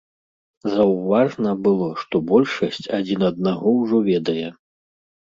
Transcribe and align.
Заўважна 0.75 1.53
было, 1.69 1.91
што 2.05 2.23
большасць 2.33 2.83
адзін 3.01 3.31
аднаго 3.31 3.79
ўжо 3.81 4.05
ведае. 4.13 4.47